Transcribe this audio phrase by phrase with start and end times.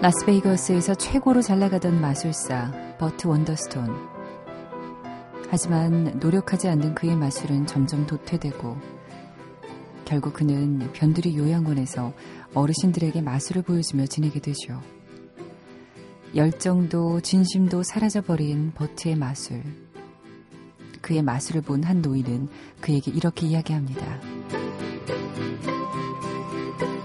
[0.00, 3.94] 라스베이거스에서 최고로 잘 나가던 마술사 버트 원더스톤.
[5.50, 8.78] 하지만 노력하지 않는 그의 마술은 점점 도태되고
[10.06, 12.14] 결국 그는 변두리 요양원에서
[12.54, 14.80] 어르신들에게 마술을 보여주며 지내게 되죠.
[16.34, 19.62] 열정도 진심도 사라져버린 버트의 마술.
[21.02, 22.48] 그의 마술을 본 한 노인은
[22.80, 24.20] 그에게 이렇게 이야기합니다.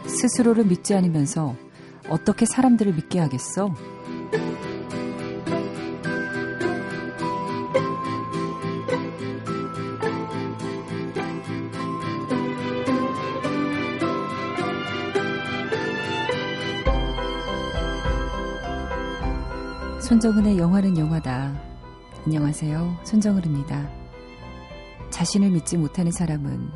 [0.06, 1.56] 스스로를 믿지 않으면서
[2.10, 3.74] 어떻게 사람들을 믿게 하겠어?
[20.02, 21.60] 손정은의 영화는 영화다.
[22.26, 23.00] 안녕하세요.
[23.04, 23.90] 손정은입니다.
[25.10, 26.70] 자신을 믿지 못하는 사람은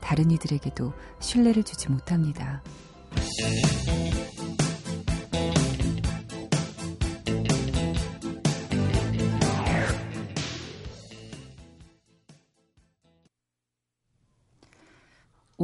[0.00, 2.62] 다른 이들에게도 신뢰를 주지 못합니다.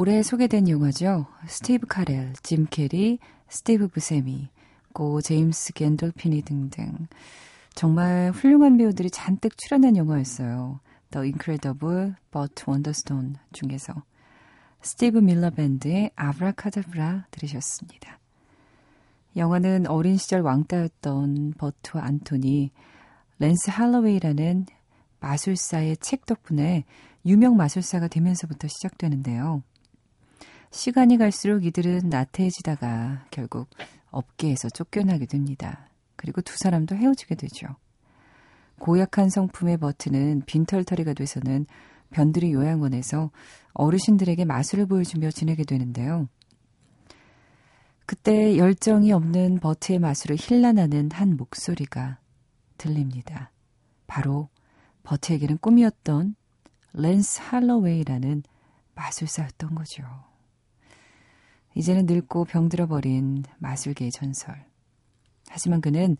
[0.06, 1.24] 올해 소개된 영화죠.
[1.47, 4.50] 스티브 카렐, 짐 캐리, 스티브 부세미,
[4.92, 7.08] 고 제임스 갠돌피니 등등
[7.74, 10.80] 정말 훌륭한 배우들이 잔뜩 출연한 영화였어요.
[11.10, 13.94] The Incredible Burt Wonderstone 중에서
[14.82, 18.19] 스티브 밀러 밴드의 아브라카다브라 들으셨습니다.
[19.36, 22.72] 영화는 어린 시절 왕따였던 버트와 안토니,
[23.38, 24.66] 랜스 할로웨이라는
[25.20, 26.84] 마술사의 책 덕분에
[27.25, 29.62] 유명 마술사가 되면서부터 시작되는데요.
[30.74, 33.70] 시간이 갈수록 이들은 나태해지다가 결국
[34.10, 35.88] 업계에서 쫓겨나게 됩니다.
[36.16, 37.68] 그리고 두 사람도 헤어지게 되죠.
[38.80, 41.66] 고약한 성품의 버트는 빈털터리가 돼서는
[42.10, 43.30] 변두리 요양원에서
[43.72, 46.28] 어르신들에게 마술을 보여주며 지내게 되는데요.
[48.04, 52.18] 그때 열정이 없는 버트의 마술을 힐난하는 한 목소리가
[52.78, 53.52] 들립니다.
[54.08, 54.48] 바로
[55.04, 56.34] 버트에게는 꿈이었던
[56.94, 58.42] 랜스 할로웨이라는
[58.96, 60.34] 마술사였던 거죠.
[61.74, 64.64] 이제는 늙고 병들어버린 마술계의 전설.
[65.48, 66.16] 하지만 그는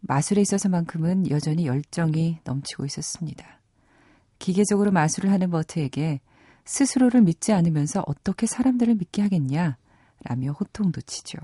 [0.00, 3.60] 마술에 있어서만큼은 여전히 열정이 넘치고 있었습니다.
[4.38, 6.20] 기계적으로 마술을 하는 버트에게
[6.64, 9.76] 스스로를 믿지 않으면서 어떻게 사람들을 믿게 하겠냐?
[10.24, 11.38] 라며 호통도 치죠.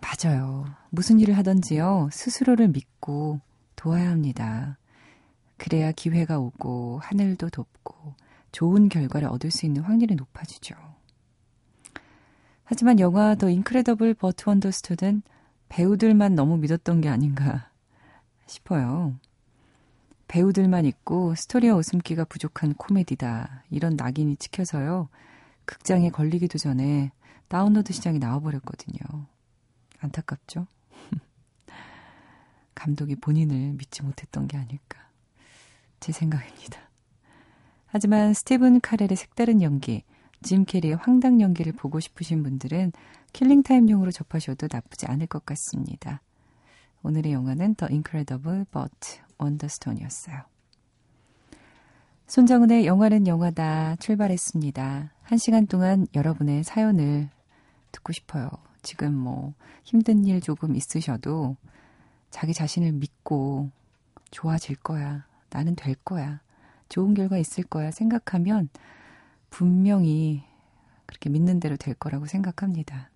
[0.00, 0.64] 맞아요.
[0.90, 3.40] 무슨 일을 하든지요, 스스로를 믿고
[3.76, 4.78] 도와야 합니다.
[5.56, 8.14] 그래야 기회가 오고, 하늘도 돕고,
[8.52, 10.74] 좋은 결과를 얻을 수 있는 확률이 높아지죠.
[12.64, 15.22] 하지만 영화 The Incredible Burt Wonderstone은
[15.68, 17.70] 배우들만 너무 믿었던 게 아닌가
[18.46, 19.14] 싶어요.
[20.28, 23.64] 배우들만 있고 스토리와 웃음기가 부족한 코미디다.
[23.70, 25.08] 이런 낙인이 찍혀서요.
[25.64, 27.10] 극장에 걸리기도 전에
[27.48, 29.26] 다운로드 시장에 나와버렸거든요.
[30.00, 30.66] 안타깝죠?
[32.74, 35.08] 감독이 본인을 믿지 못했던 게 아닐까.
[36.00, 36.87] 제 생각입니다.
[37.90, 40.04] 하지만 스티븐 카렐의 색다른 연기,
[40.42, 42.92] 짐 캐리의 황당 연기를 보고 싶으신 분들은
[43.32, 46.20] 킬링타임용으로 접하셔도 나쁘지 않을 것 같습니다.
[47.02, 50.42] 오늘의 영화는 The Incredible But Wonderstone이었어요.
[52.26, 55.12] 손정은의 영화는 영화다 출발했습니다.
[55.22, 57.30] 한 시간 동안 여러분의 사연을
[57.90, 58.50] 듣고 싶어요.
[58.82, 61.56] 지금 뭐 힘든 일 조금 있으셔도
[62.30, 63.70] 자기 자신을 믿고
[64.30, 65.26] 좋아질 거야.
[65.48, 66.40] 나는 될 거야.
[66.88, 68.68] 좋은 결과 있을 거야 생각하면
[69.50, 70.44] 분명히
[71.06, 73.10] 그렇게 믿는 대로 될 거라고 생각합니다.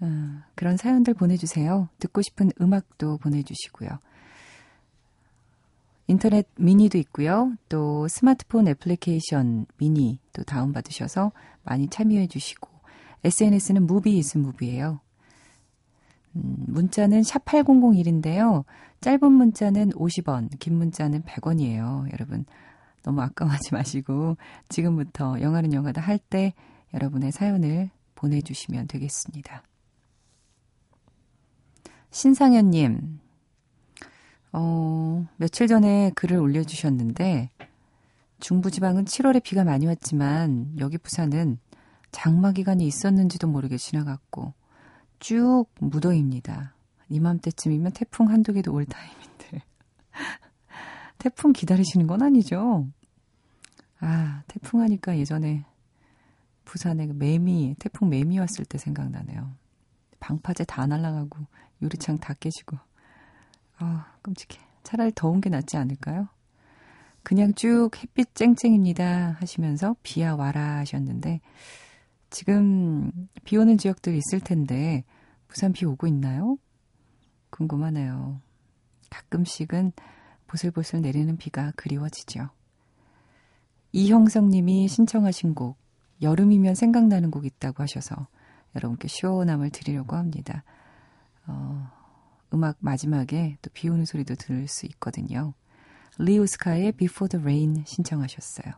[0.00, 1.88] 어, 그런 사연들 보내주세요.
[1.98, 3.90] 듣고 싶은 음악도 보내주시고요.
[6.06, 7.52] 인터넷 미니도 있고요.
[7.68, 11.30] 또 스마트폰 애플리케이션 미니 도 다운받으셔서
[11.62, 12.68] 많이 참여해 주시고
[13.22, 15.00] SNS는 movie is movie예요.
[16.34, 18.64] 음, 문자는 샵 8001인데요.
[19.00, 22.12] 짧은 문자는 50원, 긴 문자는 100원이에요.
[22.12, 22.44] 여러분,
[23.02, 24.36] 너무 아까워하지 마시고,
[24.68, 26.52] 지금부터 영화는 영화다 할 때
[26.92, 29.62] 여러분의 사연을 보내주시면 되겠습니다.
[32.10, 33.20] 신상현님,
[34.52, 37.50] 어, 며칠 전에 글을 올려주셨는데,
[38.40, 41.58] 중부지방은 7월에 비가 많이 왔지만, 여기 부산은
[42.10, 44.52] 장마 기간이 있었는지도 모르게 지나갔고,
[45.20, 46.74] 쭉 무더입니다.
[47.10, 49.62] 이맘때쯤이면 태풍 한두 개도 올 타임인데.
[51.18, 52.88] 태풍 기다리시는 건 아니죠?
[54.00, 55.64] 아, 태풍 하니까 예전에
[56.64, 59.50] 부산에 그 매미, 태풍 매미 왔을 때 생각나네요.
[60.20, 61.38] 방파제 다 날아가고
[61.82, 62.78] 유리창 다 깨지고.
[63.78, 64.60] 아, 끔찍해.
[64.82, 66.28] 차라리 더운 게 낫지 않을까요?
[67.22, 71.40] 그냥 쭉 햇빛 쨍쨍입니다 하시면서 비야 와라 하셨는데
[72.30, 73.10] 지금
[73.44, 75.04] 비 오는 지역들 있을 텐데
[75.48, 76.56] 부산 비 오고 있나요?
[77.50, 78.40] 궁금하네요.
[79.10, 79.92] 가끔씩은
[80.46, 82.48] 보슬보슬 내리는 비가 그리워지죠.
[83.92, 85.76] 이형성 님이 신청하신 곡,
[86.22, 88.28] 여름이면 생각나는 곡 있다고 하셔서
[88.76, 90.62] 여러분께 시원함을 드리려고 합니다.
[91.46, 91.90] 어,
[92.52, 95.54] 음악 마지막에 또 비 오는 소리도 들을 수 있거든요.
[96.18, 98.74] 리우스카의 Before the Rain 신청하셨어요.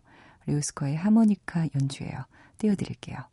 [0.46, 2.24] 리우스카의 하모니카 연주예요.
[2.58, 3.31] 띄워드릴게요.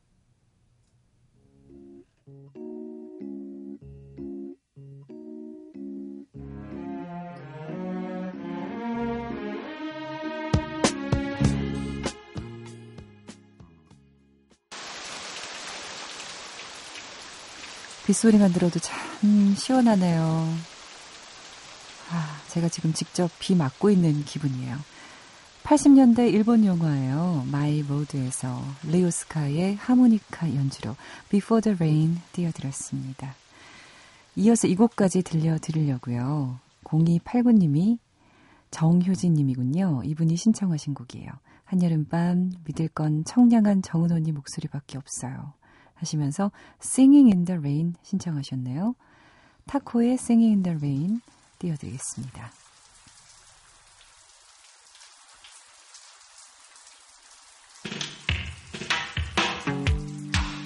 [18.10, 20.24] 빗소리만 들어도 참 시원하네요.
[22.12, 24.78] 아, 제가 지금 직접 비 맞고 있는 기분이에요.
[25.62, 27.46] 80년대 일본 영화예요.
[27.52, 30.96] My Road에서 리 오스카의 하모니카 연주로
[31.30, 33.36] Before the Rain 띄워드렸습니다.
[34.38, 36.58] 이어서 이 곡까지 들려드리려고요.
[36.86, 38.00] 0289님이
[38.72, 40.02] 정효진님이군요.
[40.04, 41.30] 이분이 신청하신 곡이에요.
[41.66, 45.59] 한여름밤 믿을 건 청량한 정은 언니 목소리밖에 없어요.
[46.00, 46.52] 하시면서
[46.82, 48.96] Singing in the Rain 신청하셨네요.
[49.68, 51.22] 타코의 Singing in the Rain
[51.60, 52.52] 띄워드리겠습니다.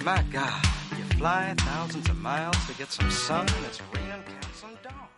[0.04, 0.60] My God,
[0.98, 5.08] you fly thousands of miles to get some sun and it's raining cats some down.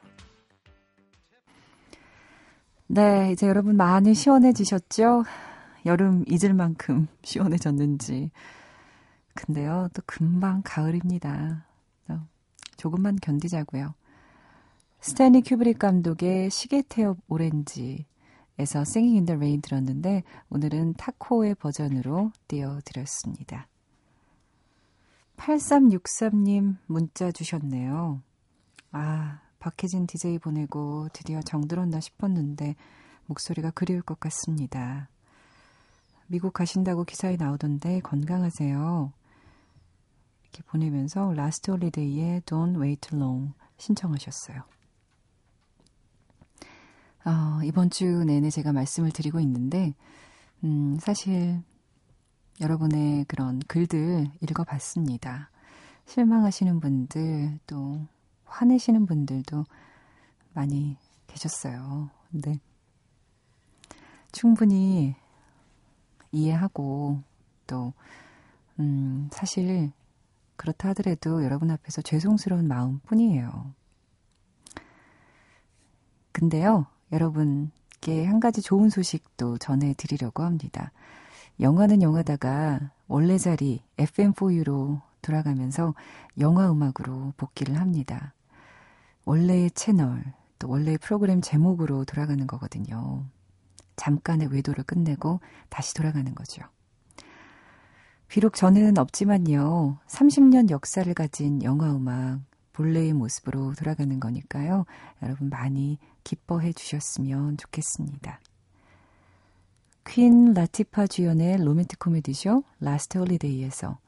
[2.86, 5.24] 네, 이제 여러분 많이 시원해지셨죠?
[5.86, 8.30] 여름 잊을 만큼 시원해졌는지.
[9.36, 11.64] 근데요, 또 금방 가을입니다.
[12.76, 13.94] 조금만 견디자고요.
[15.00, 18.04] 스탠리 큐브릭 감독의 시계 태엽 오렌지에서
[18.58, 23.68] Singing in the Rain 들었는데 오늘은 타코의 버전으로 띄워드렸습니다.
[25.36, 28.20] 8363님 문자 주셨네요.
[28.92, 32.74] 아, 박혜진 DJ 보내고 드디어 정들었나 싶었는데
[33.26, 35.08] 목소리가 그리울 것 같습니다.
[36.26, 39.12] 미국 가신다고 기사에 나오던데 건강하세요.
[40.56, 44.62] 이렇게 보내면서 Last Holiday의 Don't Wait Long 신청하셨어요.
[47.26, 49.94] 어, 이번 주 내내 제가 말씀을 드리고 있는데,
[50.64, 51.62] 음, 사실
[52.60, 55.50] 여러분의 그런 글들 읽어봤습니다.
[56.06, 58.06] 실망하시는 분들, 또
[58.44, 59.64] 화내시는 분들도
[60.54, 62.08] 많이 계셨어요.
[62.30, 62.58] 근데
[64.32, 65.14] 충분히
[66.32, 67.22] 이해하고
[67.66, 67.92] 또,
[68.78, 69.92] 음, 사실
[70.56, 73.72] 그렇다 하더라도 여러분 앞에서 죄송스러운 마음 뿐이에요.
[76.32, 80.92] 근데요, 여러분께 한 가지 좋은 소식도 전해드리려고 합니다.
[81.60, 85.94] 영화는 영화다가 원래 자리 FM4U로 돌아가면서
[86.38, 88.34] 영화 음악으로 복귀를 합니다.
[89.24, 90.22] 원래의 채널,
[90.58, 93.24] 또 원래의 프로그램 제목으로 돌아가는 거거든요.
[93.96, 96.62] 잠깐의 외도를 끝내고 다시 돌아가는 거죠.
[98.28, 102.40] 비록 저는 없지만요, 30년 역사를 가진 영화 음악,
[102.72, 104.84] 본래의 모습으로 돌아가는 거니까요.
[105.22, 108.40] 여러분 많이 기뻐해 주셨으면 좋겠습니다.
[110.04, 112.62] 퀸 라티파 주연의 로맨틱 코미디죠.
[112.80, 113.98] Last Holiday에서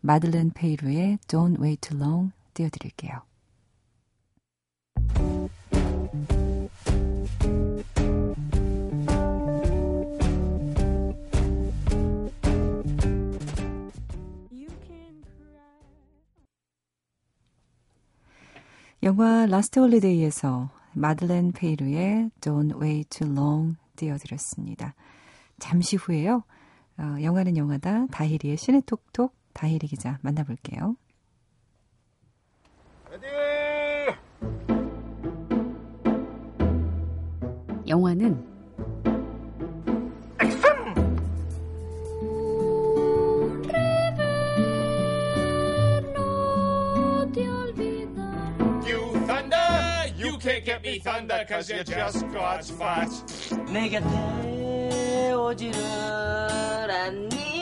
[0.00, 3.29] 마들렌 페이루의 Don't Wait Too Long 띄워드릴게요.
[19.02, 24.94] 영화 라스트 홀리데이에서 마들렌 페이루의 Don't Wait Too Long 띄워드렸습니다.
[25.58, 26.42] 잠시 후에요.
[26.98, 30.96] 어, 영화는 영화다 다희리의 시네톡톡 다희리 기자 만나볼게요.
[37.88, 38.59] 영화는
[50.82, 53.08] can't me thunder cause you're just God's fat.
[53.72, 55.80] 내 곁에 오지를
[56.90, 57.59] 않니?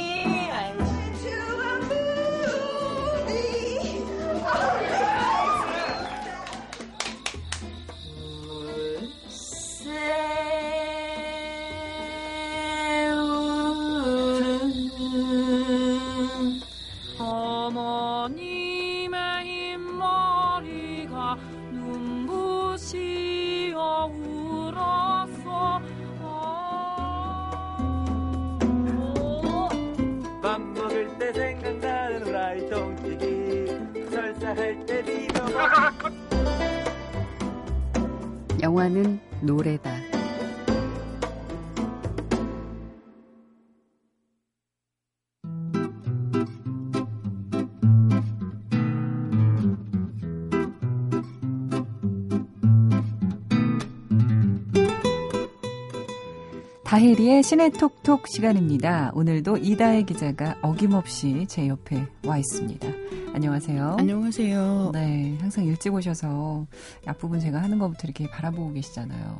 [56.99, 59.13] 다혜리의 신의 톡톡 시간입니다.
[59.15, 62.89] 오늘도 이다혜 기자가 어김없이 제 옆에 와 있습니다.
[63.35, 63.97] 안녕하세요.
[64.01, 64.91] 안녕하세요.
[64.95, 66.67] 네, 항상 일찍 오셔서
[67.07, 69.39] 앞부분 제가 하는 것부터 이렇게 바라보고 계시잖아요.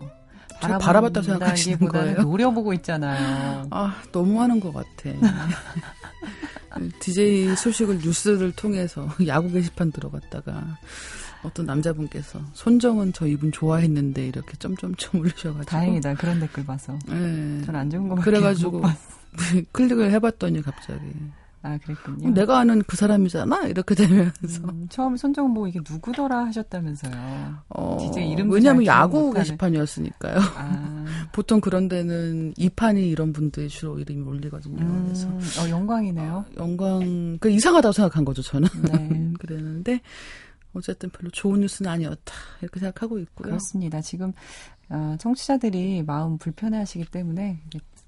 [0.61, 2.23] 바라봤다고 생각하시는 거예요?
[2.23, 3.67] 노려보고 있잖아요.
[3.73, 5.11] 아, 너무 하는 것 같아.
[7.01, 10.79] DJ 소식을 뉴스를 통해서 야구 게시판 들어갔다가
[11.43, 16.99] 어떤 남자분께서 손정은 저 이분 좋아했는데 이렇게 점점점 올리셔가지고 다행이다 그런 댓글 봐서.
[17.07, 17.63] 네.
[17.65, 18.83] 전안 좋은 거 그래가지고
[19.73, 21.01] 클릭을 해봤더니 갑자기
[21.63, 22.31] 아 그랬군요.
[22.31, 27.13] 내가 아는 그 사람이잖아 이렇게 되면서 음, 처음 손정은 보고 이게 누구더라 하셨다면서요.
[27.71, 30.39] 어, DJ 이름 왜냐하면 야구 게시판이었으니까요.
[30.57, 31.05] 아.
[31.33, 34.81] 보통 그런 데는 이판이 이런 분들이 주로 이름이 올리거든요.
[34.81, 36.33] 음, 그래서 어, 영광이네요.
[36.33, 38.69] 어, 영광 그 이상하다고 생각한 거죠 저는.
[38.93, 39.33] 네.
[39.41, 40.01] 그랬는데
[40.75, 43.49] 어쨌든 별로 좋은 뉴스는 아니었다 이렇게 생각하고 있고요.
[43.49, 44.01] 그렇습니다.
[44.01, 44.33] 지금
[44.91, 47.61] 어, 청취자들이 마음 불편해하시기 때문에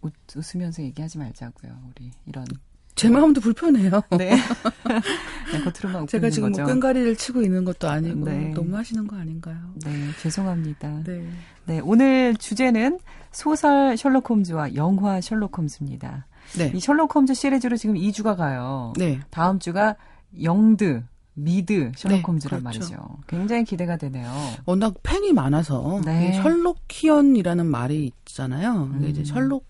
[0.02, 1.72] 웃, 웃으면서 얘기하지 말자고요.
[1.90, 2.46] 우리 이런
[2.94, 4.02] 제 마음도 불편해요.
[4.18, 4.36] 네.
[5.52, 8.52] 네 겉으로만 제가 지금 뭐 끈가리를 치고 있는 것도 아니고 네.
[8.54, 9.56] 너무 하시는 거 아닌가요?
[9.84, 9.90] 네,
[10.20, 11.02] 죄송합니다.
[11.04, 11.26] 네.
[11.66, 12.98] 네, 오늘 주제는
[13.32, 16.26] 소설 셜록 홈즈와 영화 셜록 홈즈입니다.
[16.58, 16.72] 네.
[16.74, 18.92] 이 셜록 홈즈 시리즈로 지금 2주가 가요.
[18.96, 19.20] 네.
[19.30, 19.96] 다음 주가
[20.42, 21.02] 영드
[21.34, 22.80] 미드 셜록 네, 홈즈란 그렇죠.
[22.80, 23.18] 말이죠.
[23.26, 24.30] 굉장히 기대가 되네요.
[24.66, 26.40] 워낙 팬이 많아서 네.
[26.42, 28.90] 셜록키언이라는 말이 있잖아요.
[28.94, 29.08] 음.
[29.08, 29.66] 이제 셜록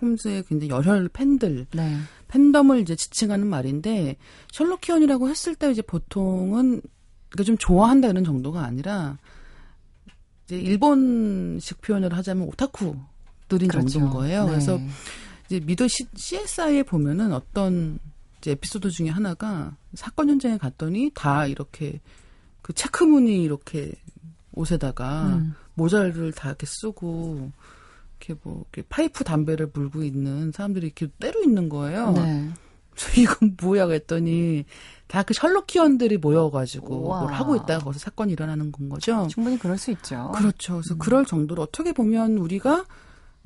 [0.00, 1.96] 홈즈의 굉장히 열혈 팬들, 네.
[2.28, 4.16] 팬덤을 이제 지칭하는 말인데
[4.52, 6.82] 셜록키언이라고 했을 때 이제 보통은
[7.30, 9.18] 그러니까 좀 좋아한다 이런 정도가 아니라
[10.44, 13.88] 이제 일본식 표현을 하자면 오타쿠들인 그렇죠.
[13.88, 14.44] 정도인 거예요.
[14.44, 14.50] 네.
[14.50, 14.78] 그래서
[15.46, 17.98] 이제 미드 CSI에 보면은 어떤
[18.38, 22.00] 이제 에피소드 중에 하나가 사건 현장에 갔더니 다 이렇게
[22.62, 23.92] 그 체크무늬 이렇게
[24.52, 25.54] 옷에다가 음.
[25.74, 27.50] 모자를 다 이렇게 쓰고
[28.20, 32.12] 이렇게 뭐 이렇게 파이프 담배를 물고 있는 사람들이 이렇게 때로 있는 거예요.
[32.12, 32.50] 네.
[32.90, 34.64] 그래서 이건 뭐야 그랬더니
[35.06, 37.20] 다 그 셜록키언들이 모여가지고 우와.
[37.20, 39.26] 뭘 하고 있다가 거기서 사건이 일어나는 건 거죠.
[39.28, 40.32] 충분히 그럴 수 있죠.
[40.34, 40.74] 그렇죠.
[40.74, 40.98] 그래서 음.
[40.98, 42.84] 그럴 정도로 어떻게 보면 우리가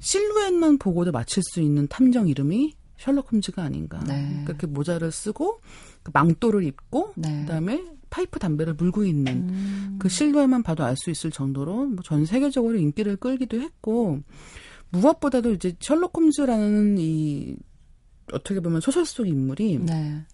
[0.00, 4.00] 실루엣만 보고도 맞힐 수 있는 탐정 이름이 셜록 홈즈가 아닌가.
[4.06, 4.42] 네.
[4.46, 5.60] 그렇게 모자를 쓰고
[5.97, 7.40] 그 망토를 입고 네.
[7.42, 9.96] 그다음에 파이프 담배를 물고 있는 음.
[9.98, 14.20] 그 실루엣만 봐도 알 수 있을 정도로 뭐 전 세계적으로 인기를 끌기도 했고
[14.90, 17.56] 무엇보다도 이제 셜록 홈즈라는 이
[18.32, 20.24] 어떻게 보면 소설 속 인물이 네.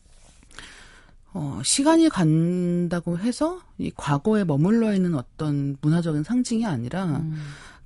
[1.33, 7.37] 어, 시간이 간다고 해서 이 과거에 머물러 있는 어떤 문화적인 상징이 아니라 음.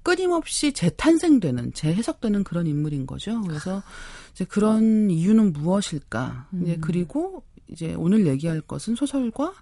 [0.03, 3.41] 끊임없이 재탄생되는, 재해석되는 그런 인물인 거죠.
[3.43, 3.83] 그래서
[4.33, 6.49] 이제 그런 이유는 무엇일까?
[6.53, 6.63] 음.
[6.63, 9.53] 이제 그리고 이제 오늘 얘기할 것은 소설과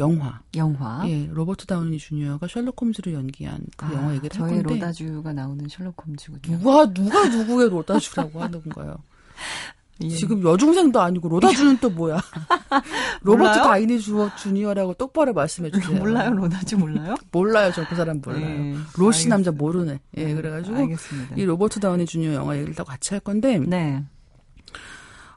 [0.00, 0.40] 영화.
[0.54, 1.02] 영화.
[1.08, 4.62] 예, 로버트 다우니 주니어가 셜록 홈즈를 연기한 그 아, 영화 얘기를 할 건데.
[4.62, 6.58] 저의 로다주가 나오는 셜록 홈즈군요.
[6.58, 8.96] 누가 누가 누구의 로다주라고 하는 거예요?
[10.00, 10.10] 예.
[10.10, 12.20] 지금 여중생도 아니고 로다주는 또 뭐야?
[13.22, 15.98] 로버트 다이니 주, 주니어라고 똑바로 말씀해 주세요.
[15.98, 17.16] 몰라요, 로다주 몰라요?
[17.32, 18.44] 몰라요, 저 그 사람 몰라요.
[18.44, 18.72] 예.
[18.96, 19.34] 로시 알겠습니다.
[19.34, 19.98] 남자 모르네.
[20.18, 21.34] 예, 네, 그래가지고 알겠습니다.
[21.36, 23.58] 이 로버트 다우니 주니어 영화 얘기를 다 같이 할 건데.
[23.58, 24.04] 네.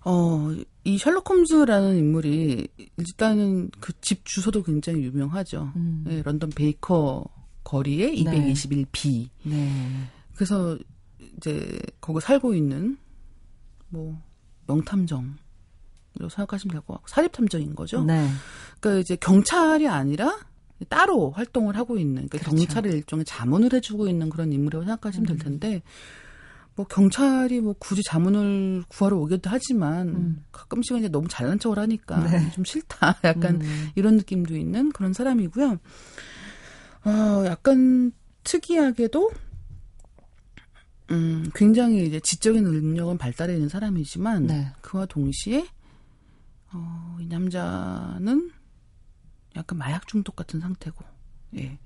[0.06, 0.52] 어,
[0.84, 5.72] 이 셜록 홈즈라는 인물이 일단은 그 집 주소도 굉장히 유명하죠.
[5.76, 6.06] 음.
[6.10, 7.24] 예, 런던 베이커
[7.64, 9.30] 거리에 221B.
[9.44, 9.72] 네.
[10.34, 10.78] 그래서
[11.38, 12.98] 이제 거기 살고 있는
[13.90, 14.20] 뭐
[14.68, 15.36] 명탐정.
[16.16, 18.04] 이라고 생각하시면 될 것 같고 사립탐정인 거죠.
[18.04, 18.28] 네.
[18.80, 20.38] 그러니까 이제 경찰이 아니라
[20.90, 22.56] 따로 활동을 하고 있는 그러니까 그렇죠.
[22.58, 25.28] 경찰을 일종의 자문을 해주고 있는 그런 인물이라고 생각하시면 음.
[25.28, 25.82] 될 텐데
[26.82, 30.46] 뭐 경찰이 뭐 굳이 자문을 구하러 오기도 하지만 음.
[30.52, 32.52] 가끔씩은 이제 너무 잘난 척을 하니까 네.
[32.52, 33.90] 좀 싫다 약간 음.
[33.96, 35.78] 이런 느낌도 있는 그런 사람이고요.
[37.04, 38.12] 어, 약간
[38.44, 39.32] 특이하게도
[41.12, 44.72] 음, 굉장히 이제 지적인 능력은 발달해 있는 사람이지만 네.
[44.82, 45.68] 그와 동시에
[46.74, 48.50] 어, 이 남자는
[49.56, 51.04] 약간 마약 중독 같은 상태고,
[51.58, 51.78] 예.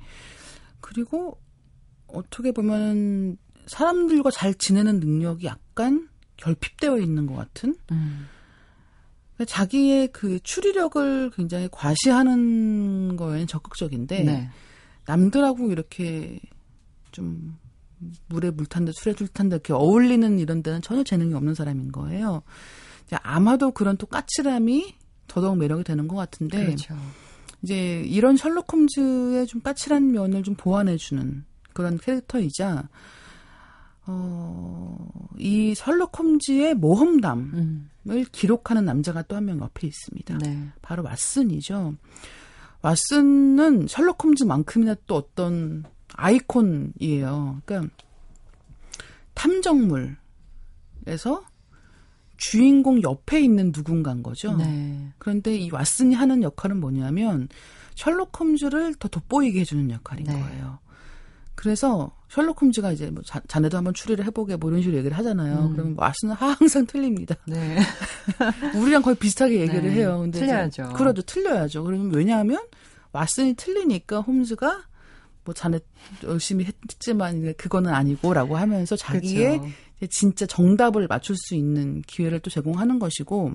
[0.79, 1.41] 그리고
[2.05, 6.07] 어떻게 보면 사람들과 잘 지내는 능력이 약간
[6.37, 7.75] 결핍되어 있는 것 같은.
[7.91, 8.27] 음.
[9.45, 14.49] 자기의 그 추리력을 굉장히 과시하는 거에는 적극적인데 네.
[15.05, 16.39] 남들하고 이렇게
[17.11, 17.57] 좀
[18.27, 22.43] 물에 물 탄다, 술에 술 탄다 이렇게 어울리는 이런 데는 전혀 재능이 없는 사람인 거예요.
[23.21, 24.95] 아마도 그런 또 까칠함이
[25.27, 26.65] 더더욱 매력이 되는 것 같은데.
[26.65, 26.95] 그렇죠.
[27.61, 32.87] 이제 이런 셜록 홈즈의 좀 까칠한 면을 좀 보완해주는 그런 캐릭터이자
[34.07, 35.07] 어,
[35.37, 37.89] 이 셜록 홈즈의 모험담을 음.
[38.31, 40.37] 기록하는 남자가 또 한 명 옆에 있습니다.
[40.39, 40.67] 네.
[40.81, 41.95] 바로 왓슨이죠.
[42.81, 45.83] 왓슨은 셜록 홈즈만큼이나 또 어떤
[46.13, 47.61] 아이콘이에요.
[47.65, 47.93] 그러니까
[49.33, 50.15] 탐정물에서
[52.37, 54.55] 주인공 옆에 있는 누군가인 거죠.
[54.57, 55.11] 네.
[55.17, 57.47] 그런데 이 왓슨이 하는 역할은 뭐냐면
[57.95, 60.33] 셜록 홈즈를 더 돋보이게 해주는 역할인 네.
[60.33, 60.79] 거예요.
[61.55, 65.67] 그래서 셜록 홈즈가 이제 뭐 자, 자네도 한번 추리를 해보게 뭐 이런 식으로 얘기를 하잖아요.
[65.67, 65.73] 음.
[65.73, 67.35] 그러면 왓슨은 항상 틀립니다.
[67.47, 67.77] 네.
[68.75, 69.91] 우리랑 거의 비슷하게 얘기를 네.
[69.91, 70.19] 해요.
[70.21, 70.93] 근데 틀려야죠.
[70.95, 71.83] 그래도 틀려야죠.
[71.83, 72.59] 그러면 왜냐하면
[73.13, 74.83] 왓슨이 틀리니까 홈즈가
[75.45, 75.79] 뭐 자네
[76.23, 79.73] 열심히 했지만 그거는 아니고라고 하면서 자기의 그렇죠.
[80.09, 83.53] 진짜 정답을 맞출 수 있는 기회를 또 제공하는 것이고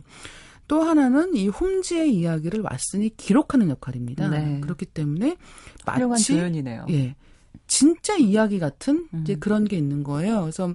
[0.69, 4.29] 또 하나는 이 홈즈의 이야기를 왓슨이 기록하는 역할입니다.
[4.29, 4.61] 네.
[4.61, 5.37] 그렇기 때문에
[5.85, 6.87] 마치 조연이네요.
[6.91, 7.17] 예.
[7.71, 9.41] 진짜 이야기 같은 이제 음.
[9.41, 10.41] 그런 게 있는 거예요.
[10.41, 10.75] 그래서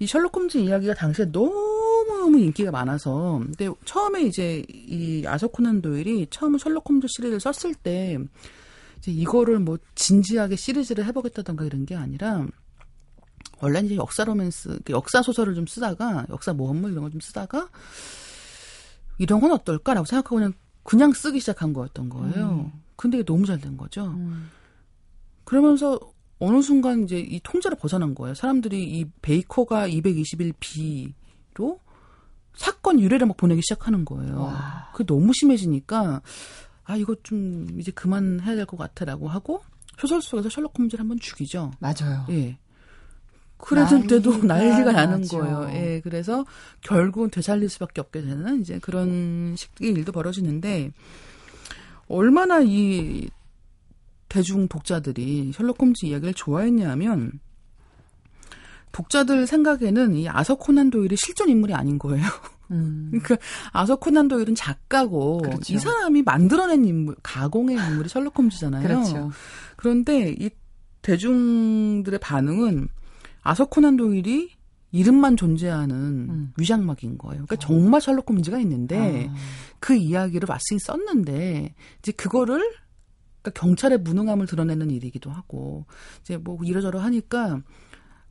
[0.00, 6.26] 이 셜록 홈즈 이야기가 당시에 너무너무 인기가 많아서 근데 처음에 이제 이 아서 코난 도일이
[6.28, 8.18] 처음 셜록 홈즈 시리즈를 썼을 때
[8.98, 12.44] 이제 이거를 뭐 진지하게 시리즈를 해보겠다던가 이런 게 아니라
[13.60, 17.68] 원래 이제 역사 로맨스, 역사 소설을 좀 쓰다가 역사 모험물 이런 걸 좀 쓰다가
[19.18, 20.52] 이런 건 어떨까라고 생각하고 그냥
[20.82, 22.66] 그냥 쓰기 시작한 거였던 거예요.
[22.66, 22.82] 음.
[22.96, 24.06] 근데 너무 잘 된 거죠.
[24.06, 24.50] 음.
[25.44, 26.00] 그러면서
[26.38, 28.34] 어느 순간 이제 이 통제를 벗어난 거예요.
[28.34, 31.78] 사람들이 이 베이커가 221B로
[32.54, 34.52] 사건 유래를 막 보내기 시작하는 거예요.
[34.94, 36.22] 그 너무 심해지니까
[36.84, 39.62] 아 이거 좀 이제 그만해야 될 것 같아라고 하고
[39.98, 41.72] 소설 속에서 셜록 홈즈를 한번 죽이죠.
[41.80, 42.26] 맞아요.
[42.30, 42.58] 예.
[43.58, 45.38] 그랬는데도 난리가 나는 나죠.
[45.38, 45.68] 거예요.
[45.72, 46.44] 예, 그래서
[46.82, 50.92] 결국은 되살릴 수밖에 없게 되는 이제 그런 식의 일도 벌어지는데
[52.08, 53.28] 얼마나 이
[54.36, 57.40] 대중 독자들이 셜록 홈즈 이야기를 좋아했냐면
[58.92, 62.22] 독자들 생각에는 이 아서 코난 도일이 실존 인물이 아닌 거예요.
[62.70, 63.08] 음.
[63.10, 63.38] 그러니까
[63.72, 65.72] 아서 코난 도일은 작가고 그렇죠.
[65.72, 68.86] 이 사람이 만들어낸 인물, 가공의 인물이 셜록 홈즈잖아요.
[68.86, 69.30] 그렇죠.
[69.76, 70.50] 그런데 이
[71.00, 72.88] 대중들의 반응은
[73.42, 74.50] 아서 코난 도일이
[74.92, 76.52] 이름만 존재하는 음.
[76.58, 77.46] 위장막인 거예요.
[77.46, 79.34] 그러니까 정말 셜록 홈즈가 있는데 아.
[79.78, 82.70] 그 이야기를 왓슨이 썼는데 이제 그거를
[83.46, 85.84] 그러니까 경찰의 무능함을 드러내는 일이기도 하고
[86.20, 87.60] 이제 뭐 이러저러 하니까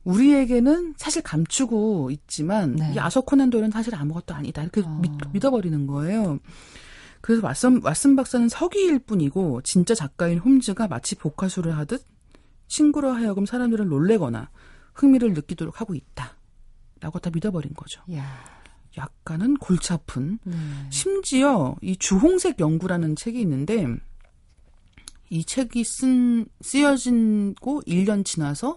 [0.04, 2.92] 우리에게는 사실 감추고 있지만 네.
[2.94, 5.00] 이 아서 코난 도일은 사실 아무것도 아니다 이렇게 어.
[5.32, 6.38] 믿, 어버리는 거예요.
[7.20, 12.04] 그래서 왓슨, 왓슨 박사는 서기일 뿐이고 진짜 작가인 홈즈가 마치 복화술을 하듯
[12.68, 14.50] 친구로 하여금 사람들을 놀래거나
[14.94, 16.36] 흥미를 느끼도록 하고 있다.
[17.00, 18.00] 라고 다 믿어버린 거죠.
[18.14, 18.24] 야.
[18.96, 20.38] 약간은 골치 아픈.
[20.46, 20.86] 음.
[20.90, 23.86] 심지어 이 주홍색 연구라는 책이 있는데
[25.30, 28.76] 이 책이 쓴 쓰여진고 1년 지나서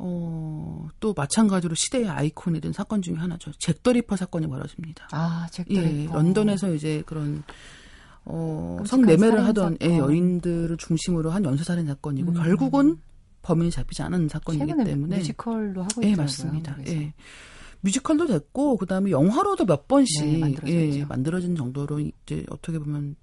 [0.00, 3.50] 어, 또 마찬가지로 시대의 아이콘이 된 사건 중에 하나죠.
[3.58, 5.08] 잭 더 리퍼 사건이 벌어집니다.
[5.10, 6.14] 아, 잭 더 예, 리퍼.
[6.14, 7.42] 런던에서 이제 그런
[8.24, 12.34] 어, 성매매를 하던 예, 여인들을 중심으로 한 연쇄살인 사건이고 음.
[12.34, 12.98] 결국은
[13.42, 16.12] 범인이 잡히지 않은 사건이기 때문에 뮤지컬도 하고 있더라고요.
[16.12, 16.76] 예, 맞습니다.
[16.86, 17.14] 예.
[17.80, 20.26] 뮤지컬도 됐고 그다음에 영화로도 몇 번씩
[20.64, 23.16] 네, 예, 만들어진 정도로 이제 어떻게 보면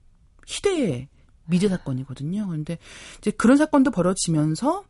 [0.48, 1.10] 희대의
[1.48, 2.48] 미제 사건이거든요.
[2.48, 2.78] 그런데
[3.20, 4.84] 이제 그런 사건도 벌어지면서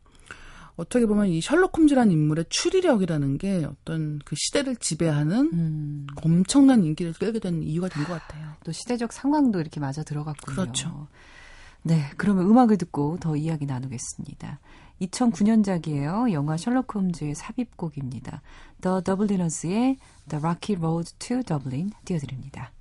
[0.76, 6.06] 어떻게 보면 이 셜록 홈즈라는 인물의 추리력이라는 게 어떤 그 시대를 지배하는 음.
[6.22, 8.52] 엄청난 인기를 끌게 된 이유가 된 것 같아요.
[8.64, 10.54] 또 시대적 상황도 이렇게 맞아 들어갔군요.
[10.54, 11.08] 그렇죠.
[11.82, 14.60] 네, 그러면 음악을 듣고 더 이야기 나누겠습니다.
[15.00, 16.32] 2009년작이에요.
[16.32, 18.42] 영화 셜록 홈즈의 삽입곡입니다.
[18.82, 19.96] The Dubliners의
[20.28, 22.72] The Rocky Road to Dublin 띄워드립니다.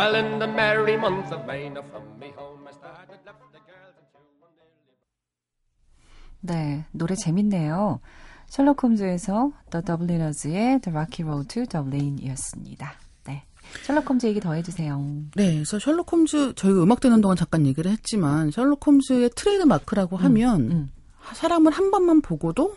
[0.00, 3.96] While in the merry month of May, from me home I started, left the girls
[3.98, 4.22] and two
[6.40, 8.00] 네, 노래 재밌네요.
[8.48, 12.94] 셜록 홈즈에서 The Dubliners의 The Rocky Road to Dublin이었습니다.
[13.26, 13.42] 네.
[13.82, 14.98] 셜록 홈즈 얘기 더 해주세요.
[15.36, 20.16] 네, 그래서 셜록 홈즈 저희가 음악 듣는 동안 잠깐 얘기를 했지만 셜록 홈즈의 트레이드 마크라고
[20.16, 20.90] 음, 하면 음.
[21.34, 22.74] 사람을 한 번만 보고도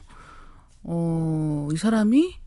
[0.83, 2.42] 어, 이 사람이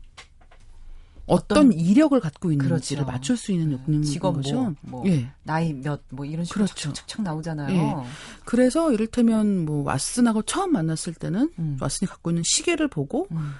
[1.27, 3.11] 어떤, 이력을 갖고 있는지를 그렇죠.
[3.11, 4.55] 맞출 수 있는 능력인 직업 뭐, 거죠.
[4.81, 5.29] 뭐, 뭐 예.
[5.43, 6.93] 나이 몇 뭐 이런 식으로 그렇죠.
[6.93, 7.75] 척척 나오잖아요.
[7.75, 8.07] 예.
[8.45, 11.77] 그래서 이를테면 뭐 왓슨하고 처음 만났을 때는 음.
[11.79, 13.53] 왓슨이 갖고 있는 시계를 보고 음.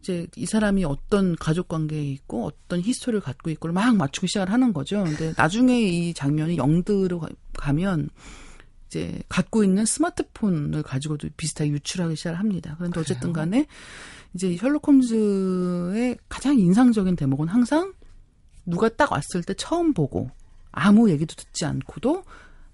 [0.00, 4.72] 이제 이 사람이 어떤 가족 관계에 있고 어떤 히스토리를 갖고 있고를 막 맞추기 시작을 하는
[4.72, 5.04] 거죠.
[5.04, 7.22] 근데 나중에 이 장면이 영드로
[7.56, 8.10] 가면
[8.88, 12.74] 이제 갖고 있는 스마트폰을 가지고도 비슷하게 유출하기 시작을 합니다.
[12.76, 12.98] 그런데?
[13.00, 13.66] 어쨌든 간에
[14.34, 17.92] 이제 셜록 홈즈의 가장 인상적인 대목은 항상
[18.64, 20.30] 누가 딱 왔을 때 처음 보고
[20.70, 22.24] 아무 얘기도 듣지 않고도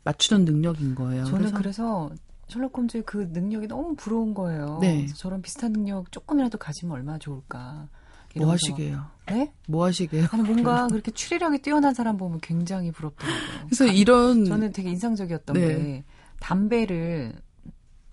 [0.04, 1.24] 맞추는 능력인 거예요.
[1.24, 2.10] 저는 그래서, 그래서
[2.48, 4.78] 셜록 홈즈의 그 능력이 너무 부러운 거예요.
[4.80, 5.06] 네.
[5.14, 7.88] 저런 비슷한 능력 조금이라도 가지면 얼마나 좋을까.
[8.36, 9.04] 뭐 하시게요?
[9.26, 9.52] 네?
[9.66, 10.26] 뭐 하시게요?
[10.30, 13.66] 아니, 뭔가 그렇게 추리력이 뛰어난 사람 보면 굉장히 부럽더라고요.
[13.66, 15.66] 그래서 이런 저는 되게 인상적이었던 네.
[15.66, 16.04] 게
[16.40, 17.34] 담배를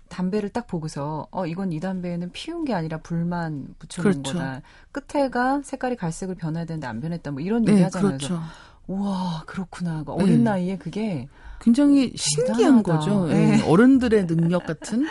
[0.08, 4.38] 담배를 딱 보고서 어 이건 이 담배는 피운 게 아니라 불만 붙여놓은 그렇죠.
[4.38, 4.62] 거다.
[4.92, 7.30] 끝에가 색깔이 갈색으로 변해야 되는데 안 변했다.
[7.32, 8.16] 뭐 이런 네, 얘기 하잖아요.
[8.16, 8.40] 그렇죠.
[8.86, 10.04] 우와 그렇구나.
[10.04, 10.50] 그 어린 네.
[10.50, 11.28] 나이에 그게
[11.60, 12.98] 굉장히 신기한 대단하다.
[12.98, 13.26] 거죠.
[13.26, 13.62] 네.
[13.62, 15.06] 어른들의 능력 같은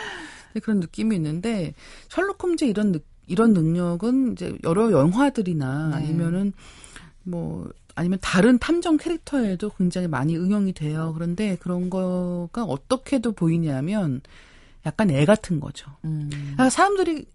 [0.62, 1.74] 그런 느낌이 있는데
[2.08, 5.96] 셜록 홈즈 이런 느, 이런 능력은 이제 여러 영화들이나 네.
[5.96, 6.52] 아니면은
[7.22, 11.12] 뭐 아니면 다른 탐정 캐릭터에도 굉장히 많이 응용이 돼요.
[11.14, 14.20] 그런데 그런 거가 어떻게도 보이냐면
[14.86, 15.90] 약간 애 같은 거죠.
[16.04, 16.28] 음.
[16.30, 17.26] 그러니까 사람들이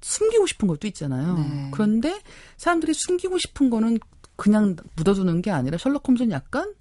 [0.00, 1.34] 숨기고 싶은 것도 있잖아요.
[1.38, 1.68] 네.
[1.72, 2.20] 그런데
[2.56, 3.98] 사람들이 숨기고 싶은 거는
[4.36, 6.72] 그냥 묻어두는 게 아니라 셜록 홈즈는 약간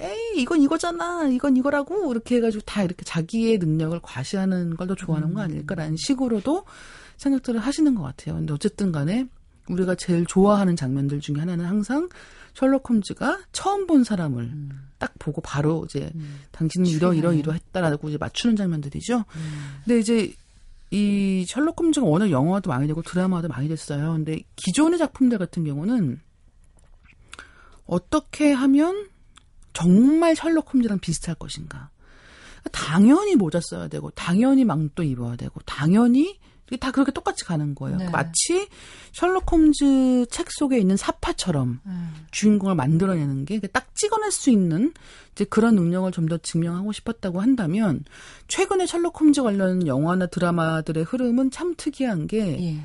[0.00, 5.34] 에이 이건 이거잖아 이건 이거라고 이렇게 해가지고 다 이렇게 자기의 능력을 과시하는 걸 더 좋아하는
[5.34, 5.44] 거 음.
[5.44, 6.64] 아닐까라는 식으로도
[7.16, 8.36] 생각들을 하시는 것 같아요.
[8.36, 9.26] 근데 어쨌든 간에
[9.68, 12.08] 우리가 제일 좋아하는 장면들 중에 하나는 항상
[12.54, 14.87] 셜록 홈즈가 처음 본 사람을 음.
[14.98, 16.40] 딱 보고 바로 이제 음.
[16.52, 19.18] 당신은 이러 이러 이러 했다라고 이제 맞추는 장면들이죠.
[19.18, 19.80] 음.
[19.84, 20.34] 근데 이제
[20.90, 24.12] 이 셜록 홈즈가 워낙 영화도 많이 되고 드라마도 많이 됐어요.
[24.12, 26.20] 근데 기존의 작품들 같은 경우는
[27.86, 29.08] 어떻게 하면
[29.72, 31.90] 정말 셜록 홈즈랑 비슷할 것인가.
[32.72, 36.38] 당연히 모자 써야 되고, 당연히 망토 입어야 되고, 당연히
[36.76, 37.96] 다 그렇게 똑같이 가는 거예요.
[37.96, 38.08] 네.
[38.10, 38.68] 마치
[39.12, 42.14] 셜록 홈즈 책 속에 있는 사파처럼 음.
[42.30, 44.92] 주인공을 만들어내는 게 딱 찍어낼 수 있는
[45.32, 48.04] 이제 그런 능력을 좀 더 증명하고 싶었다고 한다면
[48.48, 52.82] 최근에 셜록 홈즈 관련 영화나 드라마들의 흐름은 참 특이한 게 예.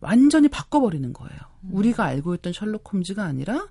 [0.00, 1.38] 완전히 바꿔버리는 거예요.
[1.64, 1.70] 음.
[1.72, 3.66] 우리가 알고 있던 셜록 홈즈가 아니라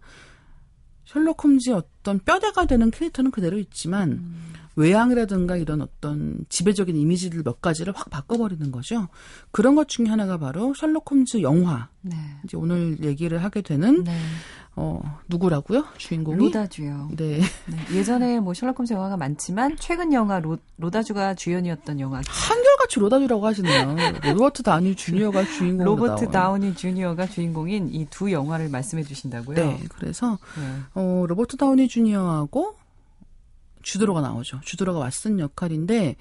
[1.06, 4.54] 셜록 홈즈의 어떤 뼈대가 되는 캐릭터는 그대로 있지만 음.
[4.76, 9.08] 외향이라든가 이런 어떤 지배적인 이미지들 몇 가지를 확 바꿔버리는 거죠.
[9.52, 11.90] 그런 것 중에 하나가 바로 셜록 홈즈 영화.
[12.02, 12.16] 네.
[12.44, 14.16] 이제 오늘 얘기를 하게 되는 네.
[14.78, 15.86] 어 누구라고요?
[15.98, 17.12] 주인공이 로다주요.
[17.16, 17.40] 네.
[17.40, 17.98] 네.
[17.98, 22.22] 예전에 뭐 셜록 홈즈 영화가 많지만 최근 영화 로, 로다주가 주연이었던 영화.
[22.28, 23.96] 한결같이 로다주라고 하시네요.
[24.34, 25.86] 로버트 다우니 주니어가 주인공.
[25.86, 29.56] 로버트 다우니 주니어가 주인공인 이 두 영화를 말씀해 주신다고요?
[29.56, 29.80] 네.
[29.90, 30.82] 그래서 네.
[30.94, 32.76] 어 로버트 다우니 주니어하고
[33.86, 34.60] 주드로가 나오죠.
[34.64, 36.16] 주드로가 왓슨 역할인데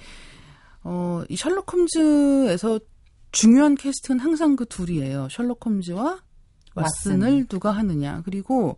[0.83, 2.79] 어, 이 셜록 홈즈에서
[3.33, 5.29] 중요한 캐스트는 항상 그 둘이에요.
[5.31, 6.20] 셜록 홈즈와
[6.77, 8.22] 왓슨을 누가 하느냐.
[8.24, 8.77] 그리고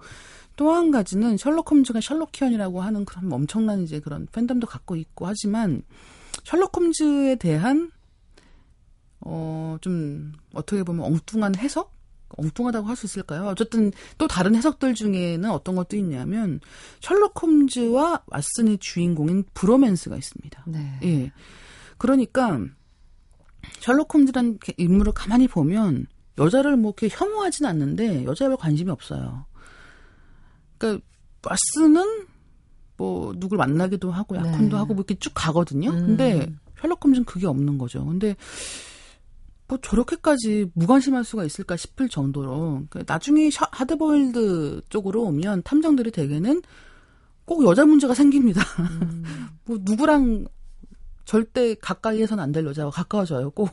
[0.57, 5.83] 또 한 가지는 셜록 홈즈가 셜록키언이라고 하는 그런 엄청난 이제 그런 팬덤도 갖고 있고 하지만
[6.45, 7.91] 셜록 홈즈에 대한
[9.21, 11.96] 어, 좀 어떻게 보면 엉뚱한 해석?
[12.29, 13.47] 엉뚱하다고 할 수 있을까요?
[13.47, 16.61] 어쨌든 또 다른 해석들 중에는 어떤 것도 있냐면
[17.01, 20.65] 셜록 홈즈와 왓슨의 주인공인 브로맨스가 있습니다.
[20.67, 20.99] 네.
[21.03, 21.33] 예.
[21.99, 22.61] 그러니까
[23.81, 26.07] 셜록 홈즈라는 인물을 가만히 보면
[26.39, 29.47] 여자를 뭐 이렇게 혐오하진 않는데 여자에 별 관심이 없어요.
[30.79, 31.05] 그러니까
[31.43, 32.27] 왓슨은
[32.97, 34.77] 뭐 누굴 만나기도 하고 약혼도 네.
[34.77, 35.91] 하고 뭐 이렇게 쭉 가거든요.
[35.91, 36.07] 음.
[36.07, 38.05] 근데 셜록 홈즈는 그게 없는 거죠.
[38.05, 38.37] 근데
[39.69, 46.63] 뭐 저렇게까지 무관심할 수가 있을까 싶을 정도로 그 나중에 하드보일드 쪽으로 오면 탐정들이 대개는
[47.45, 48.63] 꼭 여자 문제가 생깁니다.
[48.81, 49.25] 음.
[49.65, 50.47] 뭐 누구랑
[51.25, 53.51] 절대 가까이 해서는 안 될 여자와 가까워져요.
[53.51, 53.71] 꼭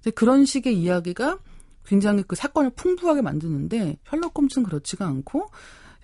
[0.00, 1.38] 이제 그런 식의 이야기가
[1.84, 5.48] 굉장히 그 사건을 풍부하게 만드는데 셜록 홈즈는 그렇지가 않고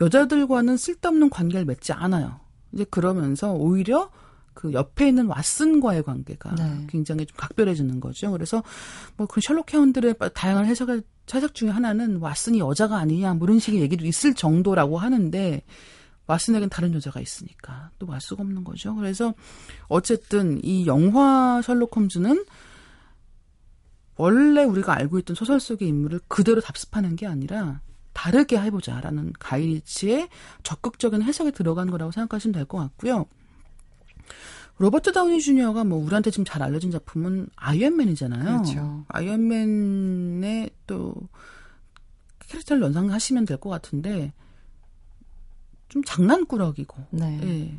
[0.01, 2.41] 여자들과는 쓸데없는 관계를 맺지 않아요.
[2.73, 4.11] 이제 그러면서 오히려
[4.57, 6.87] 그 옆에 있는 왓슨과의 관계가 네.
[6.89, 8.33] 굉장히 좀 각별해지는 거죠.
[8.33, 8.65] 그래서
[9.17, 11.03] 뭐 그 셜록 회원들의 다양한 해석을
[11.35, 15.63] 해석 중에 하나는 왓슨이 여자가 아니냐 뭐 이런 식의 얘기도 있을 정도라고 하는데
[16.27, 18.95] 왓슨에겐 다른 여자가 있으니까 또 알 수가 없는 거죠.
[18.97, 19.35] 그래서
[19.89, 22.45] 어쨌든 이 영화 셜록 홈즈는
[24.17, 27.81] 원래 우리가 알고 있던 소설 속의 인물을 그대로 답습하는 게 아니라
[28.15, 30.29] 다르게 해보자라는 가이리치의
[30.63, 33.27] 적극적인 해석이 들어간 거라고 생각하시면 될 것 같고요.
[34.79, 38.45] 로버트 다우니 주니어가 뭐 우리한테 지금 잘 알려진 작품은 아이언맨이잖아요.
[38.63, 39.05] 그렇죠.
[39.09, 41.15] 아이언맨의 또
[42.41, 44.33] 캐릭터를 연상하시면 될 것 같은데
[45.89, 47.41] 좀 장난꾸러기고, 네.
[47.43, 47.79] 예.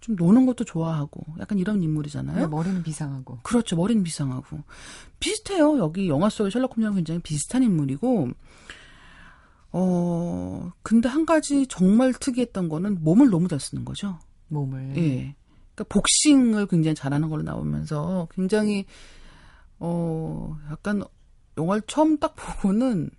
[0.00, 2.36] 좀 노는 것도 좋아하고 약간 이런 인물이잖아요.
[2.38, 3.40] 네, 머리는 비상하고.
[3.42, 3.76] 그렇죠.
[3.76, 4.62] 머리는 비상하고.
[5.18, 5.78] 비슷해요.
[5.78, 8.28] 여기 영화 속의 셜록 홈즈랑 굉장히 비슷한 인물이고
[9.72, 14.18] 어 근데 한 가지 정말 특이했던 거는 몸을 너무 잘 쓰는 거죠.
[14.48, 14.96] 몸을.
[14.96, 15.34] 예.
[15.80, 18.84] 그러니까 복싱을 굉장히 잘하는 걸로 나오면서 굉장히
[19.78, 21.02] 어 약간
[21.56, 23.10] 영화를 처음 딱 보고는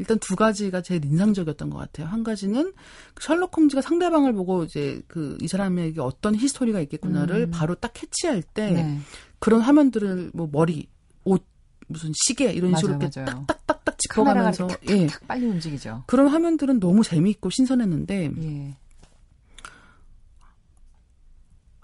[0.00, 2.08] 일단 두 가지가 제일 인상적이었던 것 같아요.
[2.08, 2.72] 한 가지는
[3.20, 7.50] 셜록 홈즈가 상대방을 보고 이제 그 이 사람에게 어떤 히스토리가 있겠구나를 음.
[7.50, 8.98] 바로 딱 캐치할 때 네.
[9.38, 10.88] 그런 화면들을 뭐 머리,
[11.24, 11.44] 옷,
[11.86, 15.06] 무슨 시계 이런 맞아, 식으로 이렇게 딱딱딱딱 짚어가면서 탁, 예.
[15.28, 16.04] 빨리 움직이죠.
[16.06, 18.76] 그런 화면들은 너무 재미있고 신선했는데 예.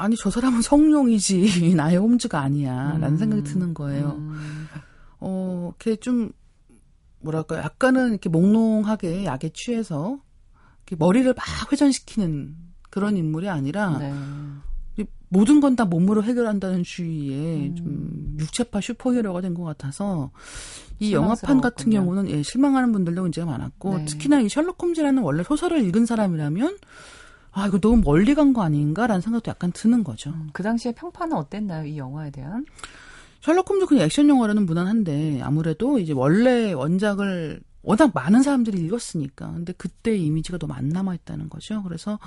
[0.00, 3.16] 아니 저 사람은 성룡이지 나의 홈즈가 아니야라는 음.
[3.16, 4.16] 생각이 드는 거예요.
[4.18, 4.66] 음.
[5.20, 6.32] 어, 걔좀
[7.20, 10.18] 뭐랄까 약간은 이렇게 몽롱하게 약에 취해서
[10.86, 12.56] 이렇게 머리를 막 회전시키는
[12.90, 14.12] 그런 인물이 아니라 네.
[15.32, 17.76] 모든 건 다 몸으로 해결한다는 주의에 음.
[17.76, 20.30] 좀 육체파 슈퍼히어로가 된 것 같아서
[20.98, 24.04] 이 영화판 같은 경우는 예, 실망하는 분들도 굉장히 많았고 네.
[24.06, 26.78] 특히나 이 셜록 홈즈라는 원래 소설을 읽은 사람이라면
[27.52, 30.30] 아 이거 너무 멀리 간 거 아닌가라는 생각도 약간 드는 거죠.
[30.30, 32.64] 음, 그 당시에 평판은 어땠나요 이 영화에 대한?
[33.40, 39.52] 셜록 홈즈 그냥 액션 영화라는 무난한데 아무래도 이제 원래 원작을 워낙 많은 사람들이 읽었으니까.
[39.52, 41.82] 근데 그때 이미지가 너무 안 남아 있다는 거죠.
[41.82, 42.18] 그래서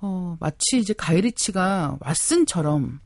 [0.00, 2.98] 어 마치 이제 가이리치가 왓슨처럼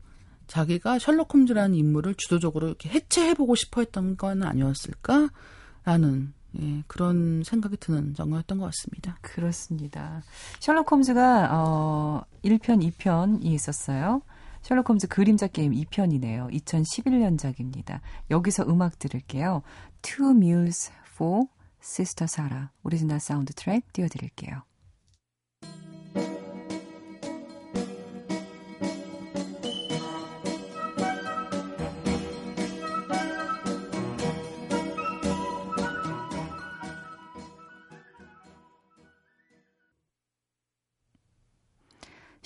[0.47, 8.15] 자기가 셜록 홈즈라는 인물을 주도적으로 이렇게 해체해보고 싶어 했던 건 아니었을까라는 예, 그런 생각이 드는
[8.19, 9.17] 영화였던 것 같습니다.
[9.21, 10.21] 그렇습니다.
[10.59, 14.21] 셜록 홈즈가 어 1편, 2편이 있었어요.
[14.61, 16.51] 셜록 홈즈 그림자 게임 2편이네요.
[16.53, 17.99] 2011년작입니다.
[18.29, 19.63] 여기서 음악 들을게요.
[20.01, 21.45] Two Mules for
[21.81, 22.67] Sister Sara.
[22.83, 24.63] 오리지널 사운드 트랙 띄워드릴게요.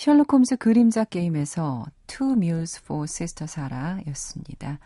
[0.06, 4.78] 셜록 홈즈 그림자 게임에서 Two Mules for Sister Sara였습니다.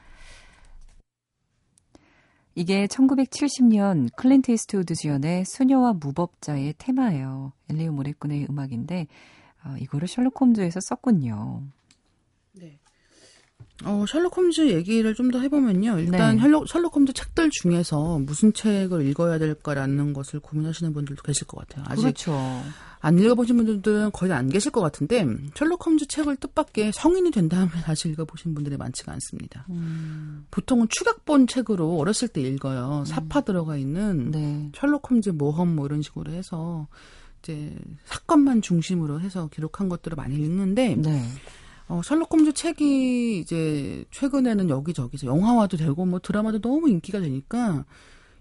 [2.55, 7.51] 이게 1970년 클린트 이스트우드 주연의 수녀와 무법자의 테마예요.
[7.69, 9.07] 엔니오 모리꼬네의 음악인데
[9.65, 11.63] 어, 이거를 셜록 홈즈에서 썼군요.
[13.83, 13.89] 네.
[13.89, 15.99] 어, 셜록 홈즈 얘기를 좀 더 해보면요.
[15.99, 16.41] 일단 네.
[16.41, 21.85] 셜록, 셜록 홈즈 책들 중에서 무슨 책을 읽어야 될까라는 것을 고민하시는 분들도 계실 것 같아요.
[21.87, 22.35] 아직 그렇죠.
[23.01, 27.69] 안 읽어보신 분들은 거의 안 계실 것 같은데 셜록 홈즈 책을 뜻밖의 성인이 된 다음에
[27.85, 29.65] 다시 읽어보신 분들이 많지가 않습니다.
[29.69, 30.45] 음.
[30.51, 32.99] 보통은 추격본 책으로 어렸을 때 읽어요.
[33.01, 33.05] 음.
[33.05, 34.71] 사파 들어가 있는 네.
[34.75, 36.87] 셜록 홈즈 모험 뭐 이런 식으로 해서
[37.41, 37.73] 이제
[38.05, 41.23] 사건만 중심으로 해서 기록한 것들을 많이 읽는데 네.
[41.89, 47.83] 어, 셜록 홈즈 책이 이제 최근에는 여기저기서 영화화도 되고 뭐 드라마도 너무 인기가 되니까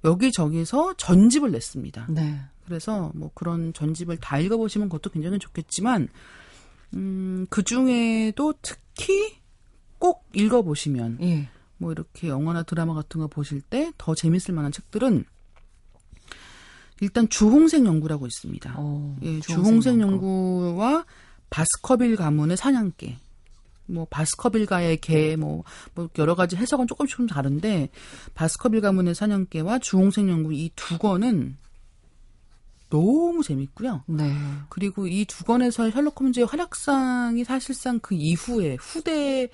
[0.05, 2.07] 여기저기서 전집을 냈습니다.
[2.11, 2.41] 네.
[2.67, 6.09] 그래서 뭐 그런 전집을 다 읽어보시면 그것도 굉장히 좋겠지만,
[6.95, 9.39] 음, 그 중에도 특히
[9.99, 11.49] 꼭 읽어보시면, 예.
[11.79, 15.25] 뭐 이렇게 영화나 드라마 같은 거 보실 때 더 재밌을 만한 책들은
[17.01, 18.79] 일단 주홍색 연구라고 있습니다.
[18.79, 20.75] 오, 어, 예, 주홍색, 연구.
[20.77, 21.05] 와
[21.51, 23.17] 바스커빌 가문의 사냥개.
[23.89, 27.89] 뭐 바스커빌가의 개, 뭐, 뭐 여러 가지 해석은 조금씩 좀 다른데
[28.35, 31.57] 바스커빌 가문의 사냥개와 주홍색 연구 이 두 권은
[32.91, 34.05] 너무 재밌고요.
[34.07, 34.33] 네.
[34.71, 39.49] 그리고 이 두 권에서의 셜록 홈즈의 활약상이 사실상 그 이후에 후대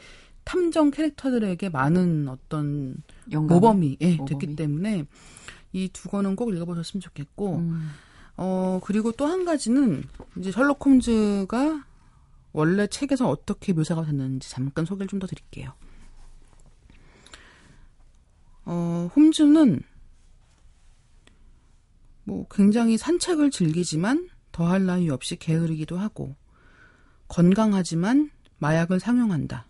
[0.45, 2.97] 탐정 캐릭터들에게 많은 어떤
[3.33, 3.57] 영감?
[3.57, 4.29] 모범이 예, 모범이?
[4.29, 5.05] 됐기 때문에
[5.73, 7.91] 이 두 권은 꼭 읽어보셨으면 좋겠고, 음.
[8.37, 10.05] 어 그리고 또 한 가지는
[10.39, 11.85] 이제 셜록 홈즈가
[12.55, 15.73] 원래 책에서 어떻게 묘사가 됐는지 잠깐 소개를 좀 더 드릴게요.
[18.65, 19.83] 어, 홈즈는
[22.23, 26.37] 뭐 굉장히 산책을 즐기지만 더할 나위 없이 게으르기도 하고
[27.29, 29.67] 건강하지만 마약을 상용한다.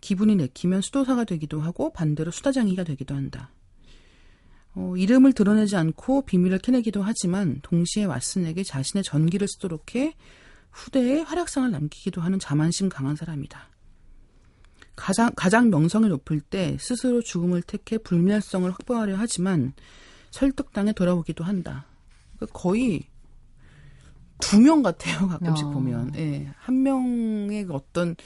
[0.00, 3.52] 기분이 내키면 수도사가 되기도 하고 반대로 수다장이가 되기도 한다.
[4.74, 10.16] 어, 이름을 드러내지 않고 비밀을 캐내기도 하지만 동시에 왓슨에게 자신의 전기를 쓰도록 해
[10.72, 13.68] 후대에 활약상을 남기기도 하는 자만심 강한 사람이다.
[14.96, 19.72] 가장, 가장 명성이 높을 때 스스로 죽음을 택해 불멸성을 확보하려 하지만
[20.30, 21.86] 설득당해 돌아오기도 한다.
[22.36, 23.08] 그러니까 거의
[24.40, 25.70] 두 명 같아요, 가끔씩 어.
[25.70, 26.14] 보면.
[26.16, 26.52] 예.
[26.58, 28.16] 한 명의 어떤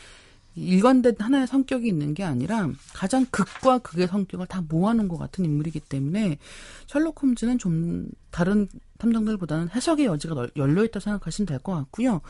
[0.56, 5.80] 일관된 하나의 성격이 있는 게 아니라 가장 극과 극의 성격을 다 모아놓은 것 같은 인물이기
[5.80, 6.38] 때문에
[6.86, 8.66] 셜록 홈즈는 좀 다른
[8.98, 12.20] 탐정들보다는 해석의 여지가 열려있다 생각하시면 될 것 같고요.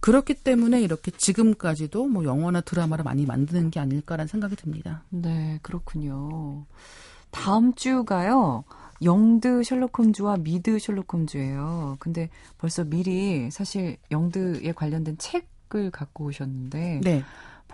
[0.00, 5.02] 그렇기 때문에 이렇게 지금까지도 뭐 영화나 드라마를 많이 만드는 게 아닐까라는 생각이 듭니다.
[5.10, 6.64] 네, 그렇군요.
[7.30, 8.64] 다음 주가요.
[9.02, 11.96] 영드 셜록 홈즈와 미드 셜록 홈즈예요.
[11.98, 17.24] 근데 벌써 미리 사실 영드에 관련된 책 책을 갖고 오셨는데 네.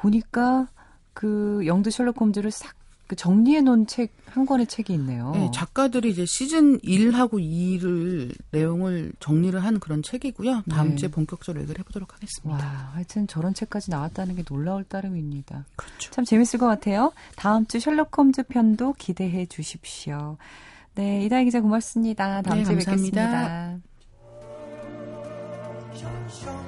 [0.02, 0.68] 보니까
[1.14, 5.32] 그 영드 셜록 홈즈를 싹그 정리해 놓은 책 한 권의 책이 있네요.
[5.34, 10.62] 네, 작가들이 이제 시즌 1하고 2를 내용을 정리를 한 그런 책이고요.
[10.70, 10.96] 다음 네.
[10.96, 12.64] 주에 본격적으로 얘기를 해보도록 하겠습니다.
[12.64, 15.66] 와, 하여튼 저런 책까지 나왔다는 게 놀라울 따름입니다.
[15.76, 16.10] 그렇죠.
[16.12, 17.12] 참 재밌을 것 같아요.
[17.36, 20.38] 다음 주 셜록 홈즈 편도 기대해 주십시오.
[20.94, 22.40] 네, 이다희 기자 고맙습니다.
[22.40, 23.78] 다음 네, 주에 감사합니다.
[25.92, 26.61] 뵙겠습니다.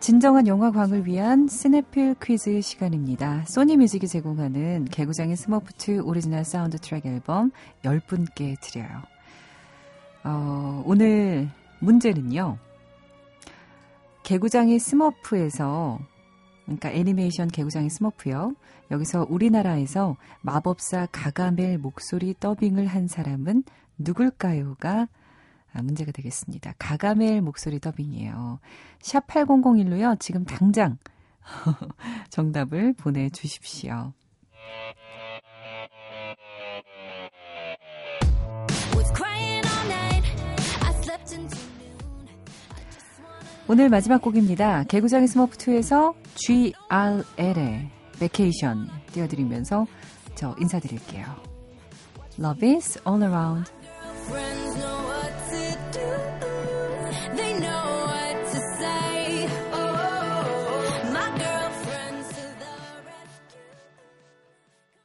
[0.00, 3.44] 진정한 영화광을 위한 스네필 퀴즈 시간입니다.
[3.46, 7.52] 소니 뮤직이 제공하는 개구쟁이 스머프2 오리지널 사운드 트랙 앨범
[7.84, 9.02] 10분께 드려요.
[10.24, 11.48] 어, 오늘
[11.80, 12.58] 문제는요.
[14.24, 16.00] 개구쟁이 스머프에서
[16.64, 18.54] 그러니까 애니메이션 개구쟁이 스머프요.
[18.90, 23.64] 여기서 우리나라에서 마법사 가가멜 목소리 더빙을 한 사람은
[23.98, 25.21] 누굴까요가 아,
[25.80, 26.74] 문제가 되겠습니다.
[26.78, 28.58] 가가멜 목소리 더빙이에요.
[29.00, 30.20] 샵 8001로요.
[30.20, 30.98] 지금 당장
[32.30, 34.12] 정답을 보내주십시오.
[43.68, 44.84] 오늘 마지막 곡입니다.
[44.84, 49.86] 개구쟁이 스머프2에서 GRL의 Vacation 띄워드리면서
[50.34, 51.24] 저 인사드릴게요.
[52.38, 53.70] Love is all around.